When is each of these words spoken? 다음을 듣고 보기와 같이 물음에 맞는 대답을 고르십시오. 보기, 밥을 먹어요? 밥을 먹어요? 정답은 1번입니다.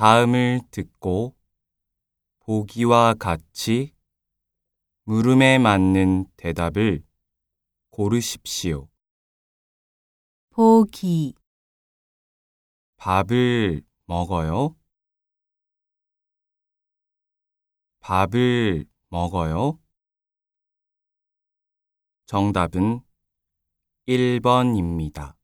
다음을 0.00 0.62
듣고 0.70 1.36
보기와 2.38 3.12
같이 3.12 3.94
물음에 5.04 5.58
맞는 5.58 6.24
대답을 6.38 7.04
고르십시오. 7.90 8.88
보기, 10.48 11.34
밥을 12.96 13.82
먹어요? 14.06 14.74
밥을 18.00 18.86
먹어요? 19.10 19.78
정답은 22.24 23.02
1번입니다. 24.06 25.39